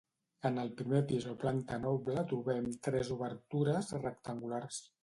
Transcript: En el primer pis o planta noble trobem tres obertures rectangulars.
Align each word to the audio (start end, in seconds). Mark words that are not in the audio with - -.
En 0.49 0.55
el 0.61 0.71
primer 0.79 1.01
pis 1.11 1.27
o 1.33 1.35
planta 1.43 1.79
noble 1.83 2.25
trobem 2.33 2.67
tres 2.89 3.17
obertures 3.19 3.97
rectangulars. 4.05 4.87